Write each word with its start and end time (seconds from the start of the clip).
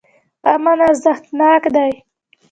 امن 0.51 0.77
ارزښتناک 0.87 1.63
دی. 1.75 1.91